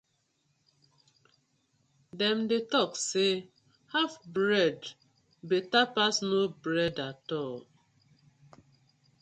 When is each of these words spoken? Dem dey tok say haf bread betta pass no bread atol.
Dem 2.19 2.39
dey 2.49 2.63
tok 2.71 2.91
say 3.09 3.31
haf 3.93 4.11
bread 4.35 4.79
betta 5.49 5.81
pass 5.95 6.15
no 6.29 6.39
bread 6.63 6.95
atol. 7.09 7.55